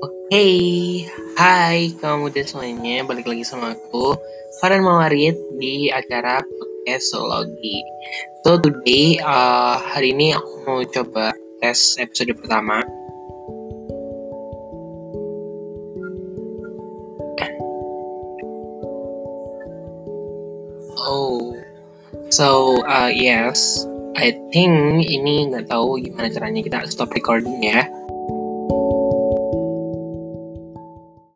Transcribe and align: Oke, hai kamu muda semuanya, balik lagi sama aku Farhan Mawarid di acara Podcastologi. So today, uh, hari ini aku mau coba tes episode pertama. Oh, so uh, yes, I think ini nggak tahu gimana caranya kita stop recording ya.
Oke, 0.00 0.48
hai 1.36 1.92
kamu 2.00 2.32
muda 2.32 2.40
semuanya, 2.48 3.04
balik 3.04 3.28
lagi 3.28 3.44
sama 3.44 3.76
aku 3.76 4.16
Farhan 4.56 4.80
Mawarid 4.80 5.36
di 5.60 5.92
acara 5.92 6.40
Podcastologi. 6.40 7.84
So 8.40 8.56
today, 8.56 9.20
uh, 9.20 9.76
hari 9.76 10.16
ini 10.16 10.32
aku 10.32 10.64
mau 10.64 10.80
coba 10.88 11.36
tes 11.60 12.00
episode 12.00 12.32
pertama. 12.40 12.80
Oh, 21.04 21.60
so 22.32 22.80
uh, 22.88 23.12
yes, 23.12 23.84
I 24.16 24.32
think 24.56 25.04
ini 25.04 25.52
nggak 25.52 25.68
tahu 25.68 26.00
gimana 26.00 26.32
caranya 26.32 26.64
kita 26.64 26.88
stop 26.88 27.12
recording 27.12 27.60
ya. 27.60 27.84